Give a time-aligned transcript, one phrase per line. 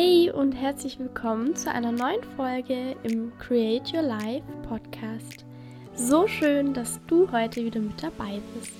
[0.00, 5.44] Hey und herzlich willkommen zu einer neuen Folge im Create Your Life Podcast.
[5.96, 8.76] So schön, dass du heute wieder mit dabei bist.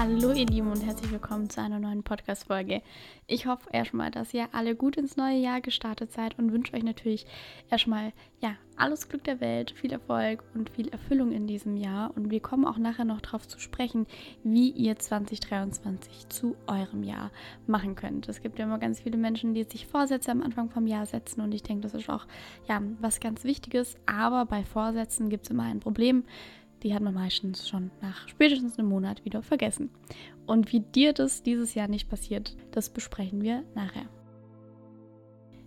[0.00, 2.80] Hallo ihr Lieben und herzlich willkommen zu einer neuen Podcast-Folge.
[3.26, 6.82] Ich hoffe erstmal, dass ihr alle gut ins neue Jahr gestartet seid und wünsche euch
[6.82, 7.26] natürlich
[7.68, 12.16] erstmal ja, alles Glück der Welt, viel Erfolg und viel Erfüllung in diesem Jahr.
[12.16, 14.06] Und wir kommen auch nachher noch darauf zu sprechen,
[14.42, 17.30] wie ihr 2023 zu eurem Jahr
[17.66, 18.26] machen könnt.
[18.26, 21.42] Es gibt ja immer ganz viele Menschen, die sich Vorsätze am Anfang vom Jahr setzen
[21.42, 22.26] und ich denke, das ist auch
[22.66, 23.96] ja, was ganz Wichtiges.
[24.06, 26.24] Aber bei Vorsätzen gibt es immer ein Problem
[26.82, 29.90] die hat man meistens schon nach spätestens einem Monat wieder vergessen.
[30.46, 34.08] Und wie dir das dieses Jahr nicht passiert, das besprechen wir nachher.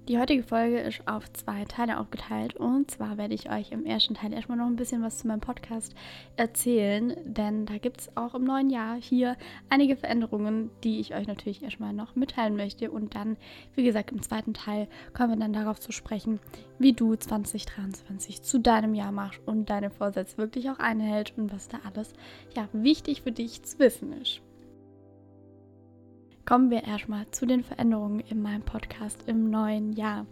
[0.10, 2.58] Die heutige Folge ist auf zwei Teile aufgeteilt.
[2.58, 5.40] Und zwar werde ich euch im ersten Teil erstmal noch ein bisschen was zu meinem
[5.40, 5.96] Podcast
[6.36, 9.38] erzählen, denn da gibt es auch im neuen Jahr hier
[9.70, 12.92] einige Veränderungen, die ich euch natürlich erstmal noch mitteilen möchte.
[12.92, 13.38] Und dann,
[13.76, 16.42] wie gesagt, im zweiten Teil kommen wir dann darauf zu sprechen,
[16.80, 21.70] wie du 2023 zu deinem Jahr machst und deine Vorsätze wirklich auch einhältst und was
[21.70, 22.12] da alles
[22.58, 24.42] ja wichtig für dich zu wissen ist
[26.46, 30.26] kommen wir erstmal zu den Veränderungen in meinem Podcast im neuen Jahr.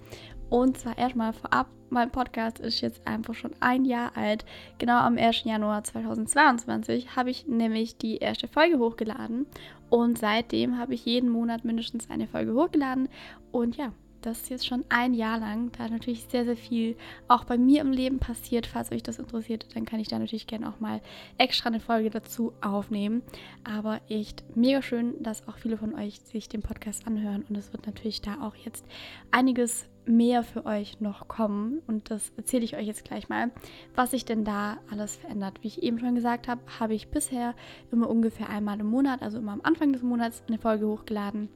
[0.50, 4.46] Und zwar erstmal vorab, mein Podcast ist jetzt einfach schon ein Jahr alt.
[4.80, 5.46] Genau am 1.
[5.46, 9.46] Januar 2022 habe ich nämlich die erste Folge hochgeladen.
[9.90, 13.08] Und seitdem habe ich jeden Monat mindestens eine Folge hochgeladen.
[13.52, 15.72] Und ja, das jetzt schon ein Jahr lang.
[15.78, 16.96] Da natürlich sehr, sehr viel
[17.28, 18.68] auch bei mir im Leben passiert.
[18.68, 21.02] Falls euch das interessiert, dann kann ich da natürlich gerne auch mal
[21.38, 23.24] extra eine Folge dazu aufnehmen.
[23.64, 27.46] Aber echt mega schön, dass auch viele von euch sich den Podcast anhören.
[27.50, 28.86] Und es wird natürlich da auch jetzt
[29.32, 31.82] einiges mehr für euch noch kommen.
[31.88, 33.52] Und das erzähle ich euch jetzt gleich mal,
[33.96, 35.60] was sich denn da alles verändert.
[35.62, 37.56] Wie ich eben schon gesagt habe, habe ich bisher
[37.92, 41.50] immer ungefähr einmal im Monat, also immer am Anfang des Monats, eine Folge hochgeladen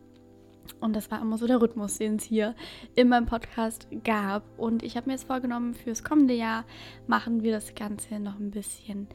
[0.80, 2.56] und das war immer so der Rhythmus, den es hier
[2.96, 4.44] in meinem Podcast gab.
[4.58, 6.66] Und ich habe mir jetzt vorgenommen, fürs kommende Jahr
[7.08, 9.08] machen wir das Ganze noch ein bisschen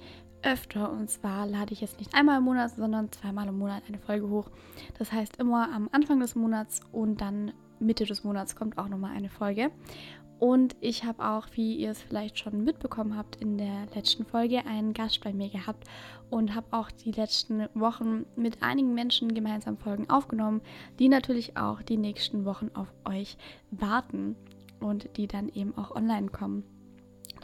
[0.42, 0.90] öfter.
[0.90, 4.28] Und zwar lade ich jetzt nicht einmal im Monat, sondern zweimal im Monat eine Folge
[4.28, 4.50] hoch.
[4.98, 9.16] Das heißt, immer am Anfang des Monats und dann Mitte des Monats kommt auch nochmal
[9.16, 9.70] eine Folge.
[10.40, 14.64] Und ich habe auch, wie ihr es vielleicht schon mitbekommen habt, in der letzten Folge
[14.64, 15.86] einen Gast bei mir gehabt
[16.30, 20.62] und habe auch die letzten Wochen mit einigen Menschen gemeinsam Folgen aufgenommen,
[20.98, 23.36] die natürlich auch die nächsten Wochen auf euch
[23.70, 24.34] warten
[24.80, 26.64] und die dann eben auch online kommen.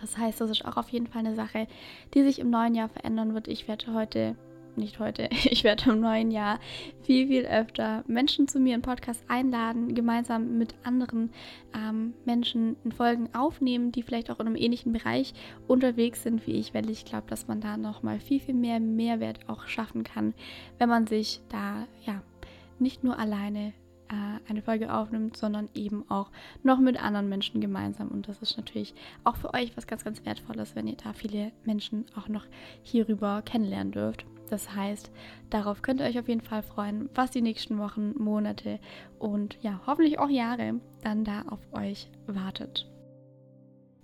[0.00, 1.66] Das heißt, das ist auch auf jeden Fall eine Sache,
[2.14, 3.46] die sich im neuen Jahr verändern wird.
[3.46, 4.36] Ich werde heute
[4.76, 6.58] nicht heute, ich werde im neuen Jahr
[7.02, 11.30] viel, viel öfter Menschen zu mir im Podcast einladen, gemeinsam mit anderen
[11.74, 15.34] ähm, Menschen in Folgen aufnehmen, die vielleicht auch in einem ähnlichen Bereich
[15.66, 19.48] unterwegs sind wie ich, weil ich glaube, dass man da nochmal viel, viel mehr Mehrwert
[19.48, 20.34] auch schaffen kann,
[20.78, 22.22] wenn man sich da ja
[22.78, 23.72] nicht nur alleine
[24.08, 26.30] äh, eine Folge aufnimmt, sondern eben auch
[26.62, 28.08] noch mit anderen Menschen gemeinsam.
[28.08, 28.94] Und das ist natürlich
[29.24, 32.46] auch für euch was ganz, ganz Wertvolles, wenn ihr da viele Menschen auch noch
[32.82, 34.24] hierüber kennenlernen dürft.
[34.48, 35.10] Das heißt,
[35.50, 38.78] darauf könnt ihr euch auf jeden Fall freuen, was die nächsten Wochen, Monate
[39.18, 42.86] und ja, hoffentlich auch Jahre dann da auf euch wartet.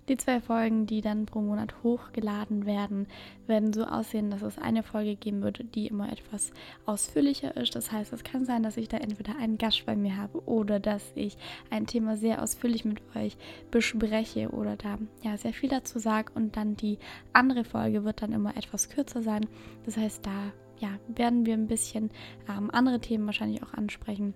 [0.09, 3.07] Die zwei Folgen, die dann pro Monat hochgeladen werden,
[3.47, 6.51] werden so aussehen, dass es eine Folge geben wird, die immer etwas
[6.85, 7.73] ausführlicher ist.
[7.75, 10.81] Das heißt, es kann sein, dass ich da entweder einen Gast bei mir habe oder
[10.81, 11.37] dass ich
[11.69, 13.37] ein Thema sehr ausführlich mit euch
[13.71, 16.99] bespreche oder da ja sehr viel dazu sage und dann die
[17.31, 19.47] andere Folge wird dann immer etwas kürzer sein.
[19.85, 22.11] Das heißt, da ja, werden wir ein bisschen
[22.49, 24.33] ähm, andere Themen wahrscheinlich auch ansprechen.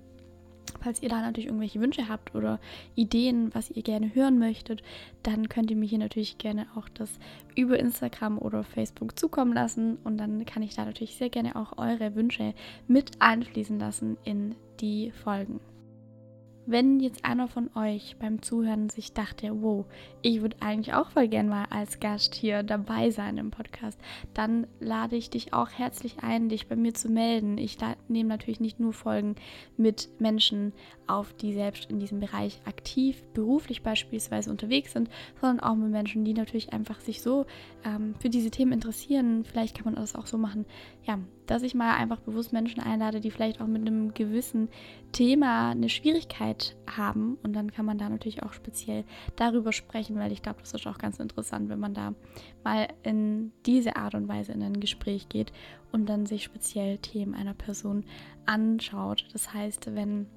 [0.82, 2.60] Falls ihr da natürlich irgendwelche Wünsche habt oder
[2.96, 4.84] Ideen, was ihr gerne hören möchtet,
[5.24, 7.10] dann könnt ihr mir hier natürlich gerne auch das
[7.56, 11.78] über Instagram oder Facebook zukommen lassen und dann kann ich da natürlich sehr gerne auch
[11.78, 12.54] eure Wünsche
[12.88, 15.60] mit einfließen lassen in die Folgen.
[16.70, 19.86] Wenn jetzt einer von euch beim Zuhören sich dachte, wow,
[20.22, 23.98] ich würde eigentlich auch voll gern mal als Gast hier dabei sein im Podcast,
[24.34, 27.58] dann lade ich dich auch herzlich ein, dich bei mir zu melden.
[27.58, 27.78] Ich
[28.10, 29.36] nehme natürlich nicht nur Folgen
[29.78, 30.74] mit Menschen
[31.08, 35.10] auf, die selbst in diesem Bereich aktiv, beruflich beispielsweise unterwegs sind,
[35.40, 37.46] sondern auch mit Menschen, die natürlich einfach sich so
[37.86, 39.46] ähm, für diese Themen interessieren.
[39.46, 40.66] Vielleicht kann man das auch so machen,
[41.06, 41.18] ja,
[41.48, 44.70] dass ich mal einfach bewusst Menschen einlade, die vielleicht auch mit einem gewissen
[45.12, 47.38] Thema eine Schwierigkeit haben.
[47.44, 49.04] Und dann kann man da natürlich auch speziell
[49.36, 52.14] darüber sprechen, weil ich glaube, das ist auch ganz interessant, wenn man da
[52.64, 55.52] mal in diese Art und Weise in ein Gespräch geht
[55.92, 58.06] und dann sich speziell Themen einer Person
[58.46, 59.26] anschaut.
[59.34, 60.28] Das heißt, wenn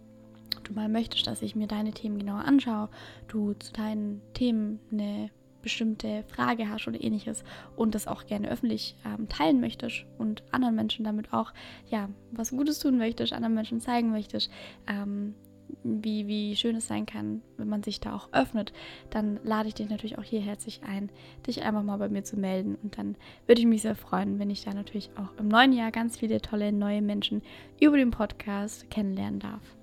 [0.65, 2.89] du mal möchtest, dass ich mir deine Themen genauer anschaue,
[3.29, 5.31] du zu deinen Themen eine
[5.63, 7.45] bestimmte Frage hast oder ähnliches
[7.77, 11.53] und das auch gerne öffentlich ähm, teilen möchtest und anderen Menschen damit auch
[11.89, 14.51] ja was Gutes tun möchtest, anderen Menschen zeigen möchtest,
[14.87, 15.35] ähm,
[15.83, 18.73] wie, wie schön es sein kann, wenn man sich da auch öffnet,
[19.11, 21.11] dann lade ich dich natürlich auch hier herzlich ein,
[21.47, 22.77] dich einfach mal bei mir zu melden.
[22.83, 23.17] Und dann
[23.47, 26.41] würde ich mich sehr freuen, wenn ich da natürlich auch im neuen Jahr ganz viele
[26.41, 27.43] tolle neue Menschen
[27.81, 29.80] über den Podcast kennenlernen darf.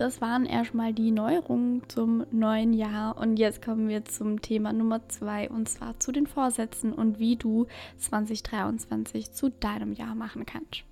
[0.00, 5.06] Das waren erstmal die Neuerungen zum neuen Jahr und jetzt kommen wir zum Thema Nummer
[5.10, 7.66] zwei und zwar zu den Vorsätzen und wie du
[7.98, 10.84] 2023 zu deinem Jahr machen kannst.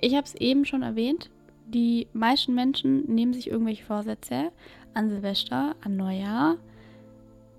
[0.00, 1.28] Ich habe es eben schon erwähnt,
[1.66, 4.50] die meisten Menschen nehmen sich irgendwelche Vorsätze
[4.94, 6.56] an Silvester, an Neujahr,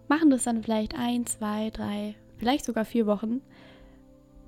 [0.08, 3.42] machen das dann vielleicht ein, zwei, drei, vielleicht sogar vier Wochen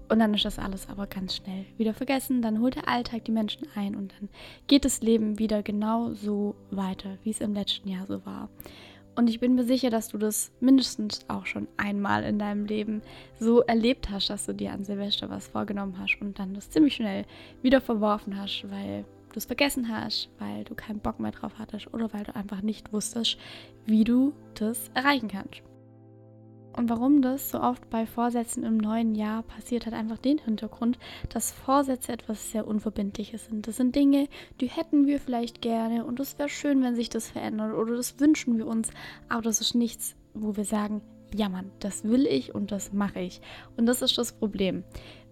[0.09, 2.42] und dann ist das alles aber ganz schnell wieder vergessen.
[2.42, 4.30] Dann holt der Alltag die Menschen ein und dann
[4.68, 8.50] geht das Leben wieder genau so weiter, wie es im letzten Jahr so war.
[9.15, 13.01] Und ich bin mir sicher, dass du das mindestens auch schon einmal in deinem Leben
[13.39, 16.95] so erlebt hast, dass du dir an Silvester was vorgenommen hast und dann das ziemlich
[16.95, 17.25] schnell
[17.63, 21.92] wieder verworfen hast, weil du es vergessen hast, weil du keinen Bock mehr drauf hattest
[21.95, 23.39] oder weil du einfach nicht wusstest,
[23.88, 25.63] wie du das erreichen kannst.
[26.77, 31.00] Und warum das so oft bei Vorsätzen im neuen Jahr passiert, hat einfach den Hintergrund,
[31.29, 33.68] dass Vorsätze etwas sehr Unverbindliches sind.
[33.68, 34.27] Das sind Dinge,
[34.62, 38.19] die hätten wir vielleicht gerne und es wäre schön, wenn sich das verändert oder das
[38.19, 38.91] wünschen wir uns,
[39.27, 41.01] aber das ist nichts, wo wir sagen,
[41.33, 43.41] ja Mann, das will ich und das mache ich.
[43.75, 44.83] Und das ist das Problem,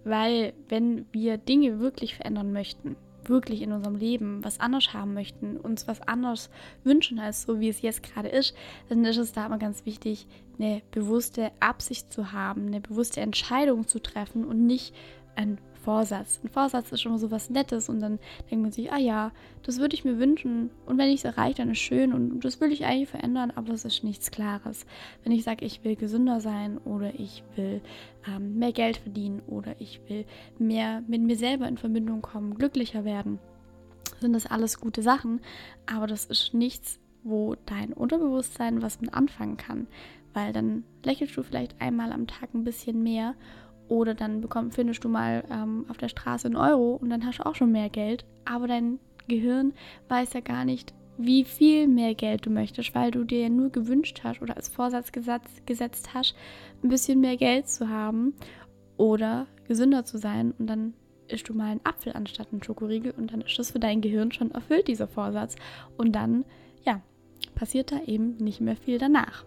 [0.03, 2.95] weil wenn wir Dinge wirklich verändern möchten,
[3.29, 6.49] wirklich in unserem Leben was anders haben möchten, uns was anderes
[6.83, 8.55] wünschen als so, wie es jetzt gerade ist,
[8.89, 10.27] dann ist es da immer ganz wichtig,
[10.57, 14.93] eine bewusste Absicht zu haben, eine bewusste Entscheidung zu treffen und nicht
[15.35, 16.39] ein Vorsatz.
[16.43, 18.17] Ein Vorsatz ist schon mal so was Nettes und dann
[18.49, 21.57] denkt man sich, ah ja, das würde ich mir wünschen und wenn ich es erreiche,
[21.57, 24.87] dann ist schön und das will ich eigentlich verändern, aber das ist nichts Klares.
[25.23, 27.81] Wenn ich sage, ich will gesünder sein oder ich will
[28.27, 30.25] ähm, mehr Geld verdienen oder ich will
[30.57, 33.37] mehr mit mir selber in Verbindung kommen, glücklicher werden,
[34.19, 35.39] sind das alles gute Sachen,
[35.85, 39.85] aber das ist nichts, wo dein Unterbewusstsein was mit anfangen kann,
[40.33, 43.35] weil dann lächelst du vielleicht einmal am Tag ein bisschen mehr
[43.87, 47.39] oder dann bekomm, findest du mal ähm, auf der Straße einen Euro und dann hast
[47.39, 48.25] du auch schon mehr Geld.
[48.45, 49.73] Aber dein Gehirn
[50.07, 53.69] weiß ja gar nicht, wie viel mehr Geld du möchtest, weil du dir ja nur
[53.69, 56.35] gewünscht hast oder als Vorsatz gesetzt, hast,
[56.83, 58.33] ein bisschen mehr Geld zu haben
[58.97, 60.53] oder gesünder zu sein.
[60.57, 60.93] Und dann
[61.27, 64.31] isst du mal einen Apfel anstatt einen Schokoriegel und dann ist das für dein Gehirn
[64.31, 65.55] schon erfüllt, dieser Vorsatz.
[65.97, 66.43] Und dann,
[66.85, 67.01] ja,
[67.55, 69.45] passiert da eben nicht mehr viel danach.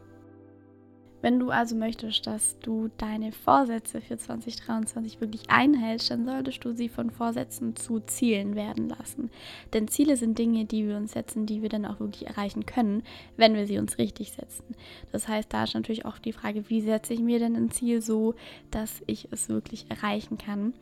[1.20, 6.72] Wenn du also möchtest, dass du deine Vorsätze für 2023 wirklich einhältst, dann solltest du
[6.72, 9.30] sie von Vorsätzen zu Zielen werden lassen.
[9.72, 13.02] Denn Ziele sind Dinge, die wir uns setzen, die wir dann auch wirklich erreichen können,
[13.36, 14.74] wenn wir sie uns richtig setzen.
[15.10, 18.00] Das heißt, da ist natürlich auch die Frage, wie setze ich mir denn ein Ziel
[18.00, 18.34] so,
[18.70, 20.72] dass ich es wirklich erreichen kann.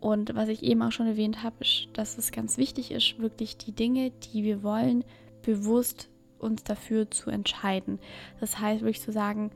[0.00, 3.56] Und was ich eben auch schon erwähnt habe, ist, dass es ganz wichtig ist, wirklich
[3.56, 5.04] die Dinge, die wir wollen,
[5.42, 6.08] bewusst
[6.38, 7.98] uns dafür zu entscheiden.
[8.40, 9.50] Das heißt, wirklich zu sagen,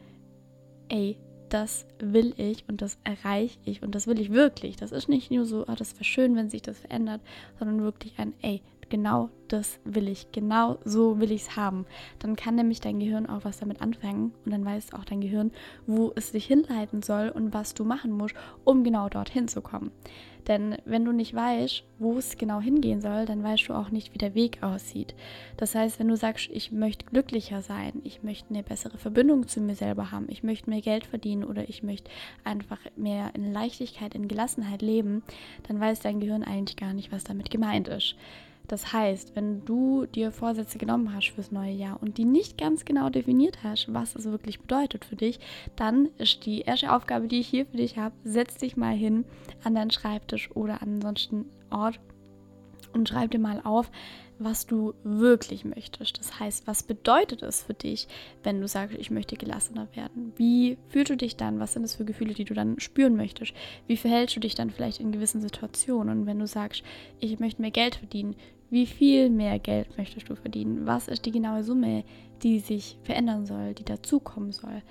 [0.88, 1.16] ey,
[1.48, 4.76] das will ich und das erreiche ich und das will ich wirklich.
[4.76, 7.20] Das ist nicht nur so, oh, das wäre schön, wenn sich das verändert,
[7.58, 11.86] sondern wirklich ein, ey, genau das will ich, genau so will ich es haben.
[12.18, 15.52] Dann kann nämlich dein Gehirn auch was damit anfangen und dann weiß auch dein Gehirn,
[15.86, 19.90] wo es sich hinleiten soll und was du machen musst, um genau dorthin zu kommen.
[20.48, 24.14] Denn wenn du nicht weißt, wo es genau hingehen soll, dann weißt du auch nicht,
[24.14, 25.14] wie der Weg aussieht.
[25.58, 29.60] Das heißt, wenn du sagst, ich möchte glücklicher sein, ich möchte eine bessere Verbindung zu
[29.60, 32.10] mir selber haben, ich möchte mehr Geld verdienen oder ich möchte
[32.44, 35.22] einfach mehr in Leichtigkeit, in Gelassenheit leben,
[35.66, 38.16] dann weiß dein Gehirn eigentlich gar nicht, was damit gemeint ist.
[38.68, 42.84] Das heißt, wenn du dir Vorsätze genommen hast fürs neue Jahr und die nicht ganz
[42.84, 45.40] genau definiert hast, was es wirklich bedeutet für dich,
[45.74, 49.24] dann ist die erste Aufgabe, die ich hier für dich habe, setz dich mal hin
[49.64, 51.98] an deinen Schreibtisch oder an ansonsten Ort
[52.92, 53.90] und schreib dir mal auf,
[54.38, 56.18] was du wirklich möchtest.
[56.18, 58.06] Das heißt, was bedeutet es für dich,
[58.42, 60.32] wenn du sagst, ich möchte gelassener werden?
[60.36, 61.58] Wie fühlst du dich dann?
[61.58, 63.52] Was sind das für Gefühle, die du dann spüren möchtest?
[63.86, 66.20] Wie verhältst du dich dann vielleicht in gewissen Situationen?
[66.20, 66.82] Und wenn du sagst,
[67.18, 68.36] ich möchte mehr Geld verdienen,
[68.70, 70.86] wie viel mehr Geld möchtest du verdienen?
[70.86, 72.04] Was ist die genaue Summe,
[72.42, 74.82] die sich verändern soll, die dazukommen soll?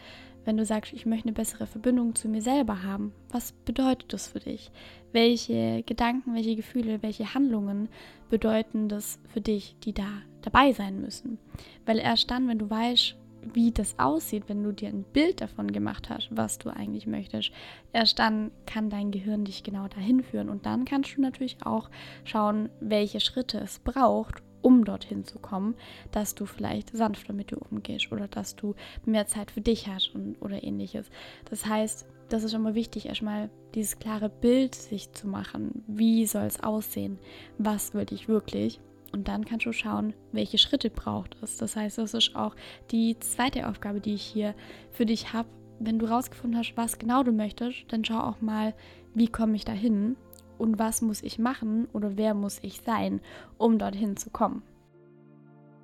[0.46, 4.28] Wenn du sagst, ich möchte eine bessere Verbindung zu mir selber haben, was bedeutet das
[4.28, 4.72] für dich?
[5.12, 7.90] Welche Gedanken, welche Gefühle, welche Handlungen
[8.30, 10.08] bedeuten das für dich, die da
[10.42, 11.38] dabei sein müssen?
[11.86, 13.16] Weil erst dann, wenn du weißt,
[13.54, 17.52] wie das aussieht, wenn du dir ein Bild davon gemacht hast, was du eigentlich möchtest.
[17.94, 21.90] Erst dann kann dein Gehirn dich genau dahin führen und dann kannst du natürlich auch
[22.24, 25.76] schauen, welche Schritte es braucht, um dorthin zu kommen,
[26.12, 28.76] dass du vielleicht sanfter mit dir umgehst oder dass du
[29.06, 31.10] mehr Zeit für dich hast und, oder ähnliches.
[31.50, 35.84] Das heißt, das ist immer wichtig, erstmal dieses klare Bild sich zu machen.
[35.88, 37.20] Wie soll es aussehen?
[37.58, 38.82] Was will ich wirklich?
[39.12, 41.58] Und dann kannst du schauen, welche Schritte braucht es.
[41.58, 42.56] Das heißt, das ist auch
[42.92, 44.54] die zweite Aufgabe, die ich hier
[44.92, 45.50] für dich habe.
[45.80, 48.74] Wenn du rausgefunden hast, was genau du möchtest, dann schau auch mal,
[49.14, 50.16] wie komme ich dahin
[50.58, 53.22] und was muss ich machen oder wer muss ich sein,
[53.58, 54.64] um dorthin zu kommen.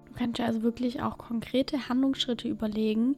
[0.05, 3.15] Du kannst dir also wirklich auch konkrete Handlungsschritte überlegen,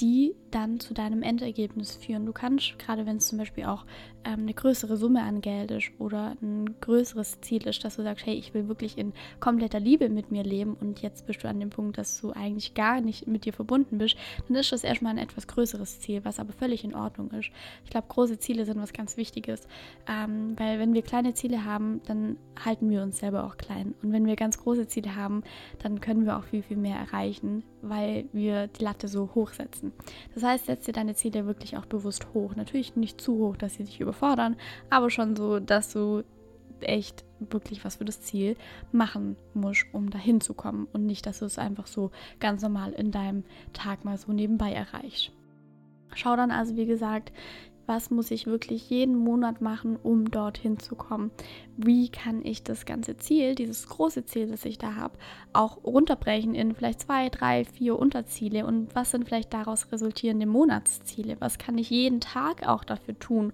[0.00, 2.26] die dann zu deinem Endergebnis führen.
[2.26, 3.84] Du kannst, gerade wenn es zum Beispiel auch
[4.24, 8.26] ähm, eine größere Summe an Geld ist oder ein größeres Ziel ist, dass du sagst,
[8.26, 11.60] hey, ich will wirklich in kompletter Liebe mit mir leben und jetzt bist du an
[11.60, 15.12] dem Punkt, dass du eigentlich gar nicht mit dir verbunden bist, dann ist das erstmal
[15.12, 17.50] ein etwas größeres Ziel, was aber völlig in Ordnung ist.
[17.84, 19.66] Ich glaube, große Ziele sind was ganz Wichtiges,
[20.08, 23.94] ähm, weil wenn wir kleine Ziele haben, dann halten wir uns selber auch klein.
[24.02, 25.42] Und wenn wir ganz große Ziele haben,
[25.82, 29.91] dann können wir auch viel, viel mehr erreichen, weil wir die Latte so hoch setzen.
[30.34, 32.54] Das heißt, setz dir deine Ziele wirklich auch bewusst hoch.
[32.56, 34.56] Natürlich nicht zu hoch, dass sie dich überfordern,
[34.90, 36.24] aber schon so, dass du
[36.80, 38.56] echt wirklich was für das Ziel
[38.90, 42.92] machen musst, um dahin zu kommen und nicht, dass du es einfach so ganz normal
[42.92, 45.32] in deinem Tag mal so nebenbei erreichst.
[46.14, 47.32] Schau dann also, wie gesagt,
[47.92, 51.30] was muss ich wirklich jeden Monat machen, um dorthin zu kommen?
[51.76, 55.18] Wie kann ich das ganze Ziel, dieses große Ziel, das ich da habe,
[55.52, 58.64] auch runterbrechen in vielleicht zwei, drei, vier Unterziele?
[58.64, 61.36] Und was sind vielleicht daraus resultierende Monatsziele?
[61.38, 63.52] Was kann ich jeden Tag auch dafür tun,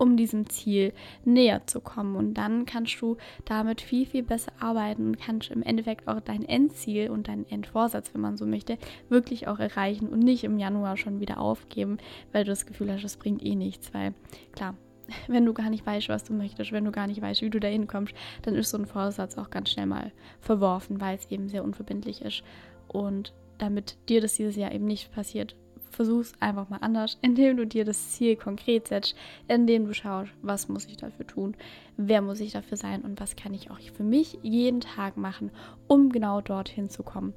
[0.00, 2.16] um diesem Ziel näher zu kommen.
[2.16, 6.42] Und dann kannst du damit viel, viel besser arbeiten und kannst im Endeffekt auch dein
[6.42, 8.78] Endziel und deinen Endvorsatz, wenn man so möchte,
[9.10, 11.98] wirklich auch erreichen und nicht im Januar schon wieder aufgeben,
[12.32, 13.92] weil du das Gefühl hast, es bringt eh nichts.
[13.92, 14.14] Weil
[14.52, 14.74] klar,
[15.28, 17.60] wenn du gar nicht weißt, was du möchtest, wenn du gar nicht weißt, wie du
[17.60, 21.50] da hinkommst, dann ist so ein Vorsatz auch ganz schnell mal verworfen, weil es eben
[21.50, 22.42] sehr unverbindlich ist.
[22.88, 25.56] Und damit dir das dieses Jahr eben nicht passiert,
[25.90, 29.14] versuch es einfach mal anders, indem du dir das Ziel konkret setzt,
[29.48, 31.56] indem du schaust, was muss ich dafür tun,
[31.96, 35.50] wer muss ich dafür sein und was kann ich auch für mich jeden Tag machen,
[35.86, 37.34] um genau dorthin zu kommen.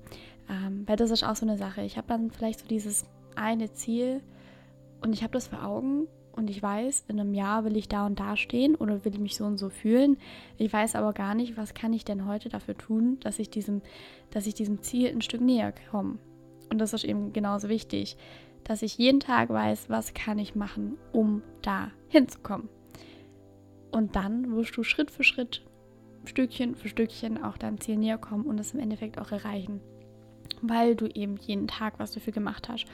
[0.50, 1.82] Ähm, weil das ist auch so eine Sache.
[1.82, 3.06] Ich habe dann vielleicht so dieses
[3.36, 4.22] eine Ziel
[5.02, 8.06] und ich habe das vor Augen und ich weiß, in einem Jahr will ich da
[8.06, 10.18] und da stehen oder will ich mich so und so fühlen.
[10.58, 13.82] Ich weiß aber gar nicht, was kann ich denn heute dafür tun, dass ich diesem,
[14.32, 16.18] dass ich diesem Ziel ein Stück näher komme.
[16.72, 18.18] Und das ist eben genauso wichtig,
[18.64, 22.70] dass ich jeden Tag weiß, was kann ich machen, um da hinzukommen.
[23.92, 25.64] Und dann wirst du Schritt für Schritt,
[26.26, 29.82] Stückchen für Stückchen auch deinem Ziel näher kommen und es im Endeffekt auch erreichen.
[30.62, 32.86] Weil du eben jeden Tag was dafür gemacht hast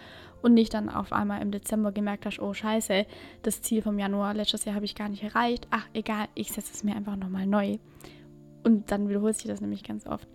[0.41, 3.05] und nicht dann auf einmal im Dezember gemerkt hast, oh scheiße,
[3.43, 5.67] das Ziel vom Januar letztes Jahr habe ich gar nicht erreicht.
[5.69, 7.77] Ach egal, ich setze es mir einfach nochmal neu.
[8.63, 10.27] Und dann wiederholt sich das nämlich ganz oft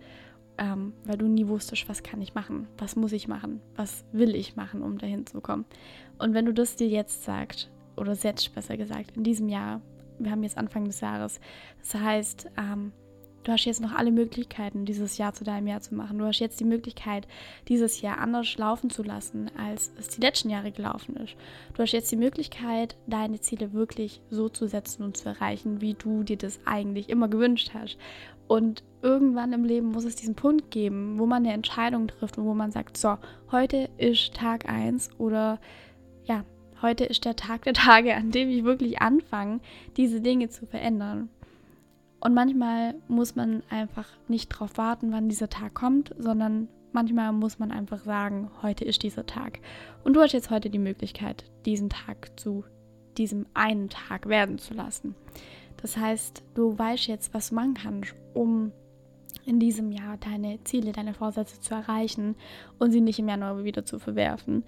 [0.57, 4.35] ähm, weil du nie wusstest, was kann ich machen, was muss ich machen, was will
[4.35, 5.65] ich machen, um dahin zu kommen.
[6.17, 9.81] Und wenn du das dir jetzt sagst, oder setzt besser gesagt, in diesem Jahr,
[10.19, 11.39] wir haben jetzt Anfang des Jahres,
[11.81, 12.91] das heißt, ähm,
[13.45, 16.17] du hast jetzt noch alle Möglichkeiten, dieses Jahr zu deinem Jahr zu machen.
[16.17, 17.27] Du hast jetzt die Möglichkeit,
[17.67, 21.35] dieses Jahr anders laufen zu lassen, als es die letzten Jahre gelaufen ist.
[21.73, 25.93] Du hast jetzt die Möglichkeit, deine Ziele wirklich so zu setzen und zu erreichen, wie
[25.93, 27.97] du dir das eigentlich immer gewünscht hast.
[28.47, 32.45] Und irgendwann im Leben muss es diesen Punkt geben, wo man eine Entscheidung trifft und
[32.45, 33.17] wo man sagt, so,
[33.51, 35.59] heute ist Tag 1 oder
[36.25, 36.43] ja,
[36.81, 39.59] heute ist der Tag der Tage, an dem ich wirklich anfange,
[39.97, 41.29] diese Dinge zu verändern.
[42.19, 47.59] Und manchmal muss man einfach nicht darauf warten, wann dieser Tag kommt, sondern manchmal muss
[47.59, 49.59] man einfach sagen, heute ist dieser Tag.
[50.03, 52.63] Und du hast jetzt heute die Möglichkeit, diesen Tag zu
[53.17, 55.15] diesem einen Tag werden zu lassen.
[55.85, 58.71] Das heißt, du weißt jetzt, was du machen kannst, um
[59.45, 62.33] in diesem Jahr deine Ziele, deine Vorsätze zu erreichen
[62.79, 64.63] und sie nicht im Januar wieder zu verwerfen.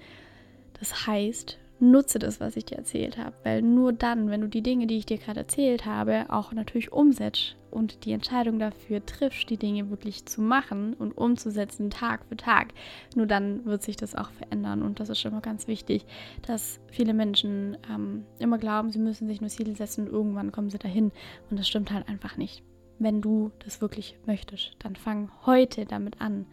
[0.80, 4.62] Das heißt, nutze das, was ich dir erzählt habe, weil nur dann, wenn du die
[4.62, 9.50] Dinge, die ich dir gerade erzählt habe, auch natürlich umsetzt und die Entscheidung dafür triffst,
[9.50, 12.74] die Dinge wirklich zu machen und umzusetzen, Tag für Tag,
[13.16, 14.82] nur dann wird sich das auch verändern.
[14.82, 16.06] Und das ist schon mal ganz wichtig,
[16.46, 20.70] dass viele Menschen ähm, immer glauben, sie müssen sich nur Ziele setzen und irgendwann kommen
[20.70, 21.12] sie dahin.
[21.50, 22.64] Und das stimmt halt einfach nicht.
[23.00, 26.48] Wenn du das wirklich möchtest, dann fang heute damit an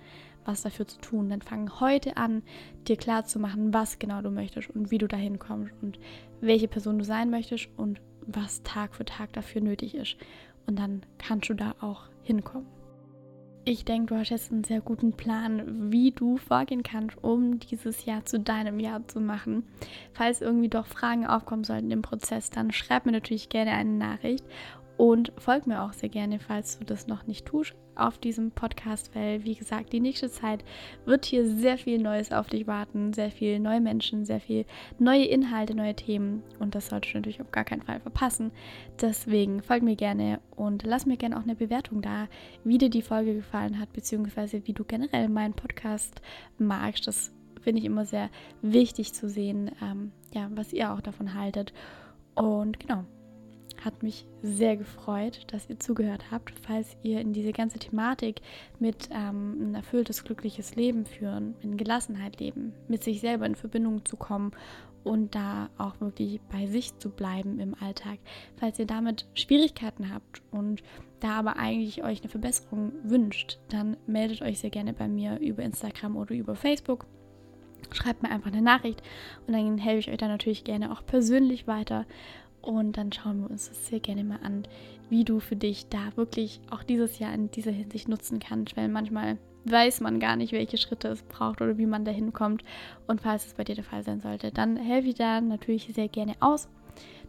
[0.45, 1.29] was dafür zu tun.
[1.29, 2.43] Dann fang heute an,
[2.89, 5.99] dir klar zu machen, was genau du möchtest und wie du dahin kommst und
[6.41, 10.17] welche Person du sein möchtest und was Tag für Tag dafür nötig ist.
[10.67, 12.67] Und dann kannst du da auch hinkommen.
[13.67, 18.05] Ich denke, du hast jetzt einen sehr guten Plan, wie du vorgehen kannst, um dieses
[18.05, 19.65] Jahr zu deinem Jahr zu machen.
[20.13, 24.45] Falls irgendwie doch Fragen aufkommen sollten im Prozess, dann schreib mir natürlich gerne eine Nachricht
[24.99, 27.75] und folg mir auch sehr gerne, falls du das noch nicht tust.
[27.97, 30.65] Auf diesem Podcast, weil, wie gesagt, die nächste Zeit
[31.05, 34.65] wird hier sehr viel Neues auf dich warten, sehr viel neue Menschen, sehr viel
[34.99, 38.53] neue Inhalte, neue Themen und das solltest du natürlich auf gar keinen Fall verpassen.
[39.01, 42.29] Deswegen folg mir gerne und lass mir gerne auch eine Bewertung da,
[42.65, 46.21] wie dir die Folge gefallen hat, beziehungsweise wie du generell meinen Podcast
[46.59, 47.07] magst.
[47.07, 48.31] Das finde ich immer sehr
[48.63, 51.73] wichtig zu sehen, ähm, ja, was ihr auch davon haltet.
[52.35, 53.05] Und genau,
[53.85, 56.55] hat mich sehr gefreut, dass ihr zugehört habt.
[56.67, 58.41] Falls ihr in diese ganze Thematik
[58.79, 64.05] mit ähm, ein erfülltes, glückliches Leben führen, in Gelassenheit leben, mit sich selber in Verbindung
[64.05, 64.53] zu kommen
[65.05, 68.19] und da auch wirklich bei sich zu bleiben im Alltag.
[68.57, 70.83] Falls ihr damit Schwierigkeiten habt und
[71.21, 75.63] da aber eigentlich euch eine Verbesserung wünscht, dann meldet euch sehr gerne bei mir über
[75.63, 77.07] Instagram oder über Facebook.
[77.93, 79.03] Schreibt mir einfach eine Nachricht
[79.47, 82.07] und dann helfe ich euch da natürlich gerne auch persönlich weiter.
[82.65, 84.67] Und dann schauen wir uns das sehr gerne mal an,
[85.11, 88.89] wie du für dich da wirklich auch dieses Jahr in dieser Hinsicht nutzen kannst, weil
[88.89, 92.65] manchmal weiß man gar nicht, welche Schritte es braucht oder wie man da hinkommt.
[93.07, 96.09] Und falls es bei dir der Fall sein sollte, dann helfe ich da natürlich sehr
[96.09, 96.69] gerne aus.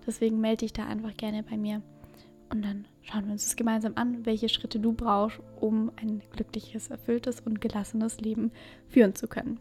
[0.07, 1.81] Deswegen melde dich da einfach gerne bei mir.
[2.49, 6.89] Und dann schauen wir uns das gemeinsam an, welche Schritte du brauchst, um ein glückliches,
[6.89, 8.51] erfülltes und gelassenes Leben
[8.87, 9.59] führen zu können.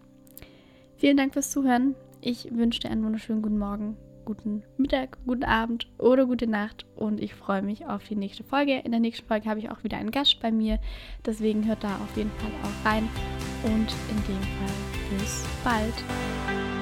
[0.98, 1.96] Vielen Dank fürs Zuhören.
[2.20, 7.20] Ich wünsche dir einen wunderschönen guten Morgen, guten Mittag, guten Abend oder gute Nacht und
[7.20, 8.80] ich freue mich auf die nächste Folge.
[8.80, 10.78] In der nächsten Folge habe ich auch wieder einen Gast bei mir,
[11.24, 13.08] deswegen hört da auf jeden Fall auch rein
[13.64, 13.72] und
[14.10, 16.73] in dem Fall bis bald.